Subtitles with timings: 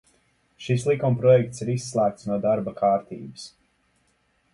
[0.67, 3.45] Šis likumprojekts ir izslēgts no darba kārtības.